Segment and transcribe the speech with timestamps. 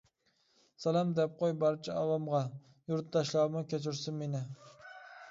[0.83, 2.39] سالام دەپ قوي بارچە ئاۋامغا،
[2.93, 4.41] يۇرتداشلارمۇ كەچۈرسۇن مېنى.